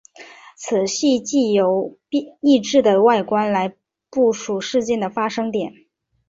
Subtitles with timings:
[0.57, 1.99] 此系藉由
[2.41, 3.75] 异质的外观来
[4.09, 5.71] 部署事件的发生点。